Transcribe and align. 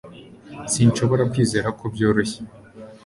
Sinshobora 0.73 1.23
kwizera 1.31 1.67
ko 1.79 1.83
byoroshye 1.93 2.39